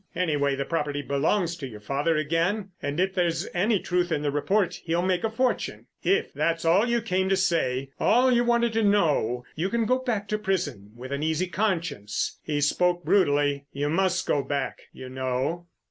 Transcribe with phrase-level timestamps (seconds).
[0.15, 4.31] Anyway, the property belongs to your father again, and if there's any truth in the
[4.31, 5.85] report he'll make a fortune.
[6.01, 9.99] If that's all you came to say, all you wanted to know, you can go
[9.99, 13.67] back to prison with an easy conscience." He spoke brutally.
[13.73, 15.67] "You must go back, you know."